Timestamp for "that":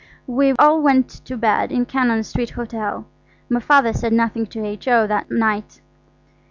5.05-5.29